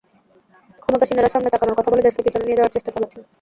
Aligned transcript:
ক্ষমতাসীনেরা 0.81 1.33
সামনে 1.33 1.49
তাকানোর 1.49 1.77
কথা 1.77 1.91
বলে 1.91 2.05
দেশকে 2.05 2.21
পেছনে 2.25 2.45
নিয়ে 2.45 2.57
যাওয়ার 2.57 2.73
চেষ্টা 2.75 2.93
চালাচ্ছেন। 2.93 3.21